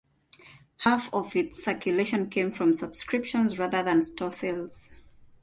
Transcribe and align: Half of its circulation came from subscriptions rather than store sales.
Half 0.77 1.13
of 1.13 1.35
its 1.35 1.63
circulation 1.63 2.27
came 2.31 2.51
from 2.51 2.73
subscriptions 2.73 3.59
rather 3.59 3.83
than 3.83 4.01
store 4.01 4.31
sales. 4.31 4.89